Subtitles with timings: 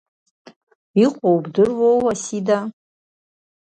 [1.03, 2.59] Иҟоу бдыруоу, Асида?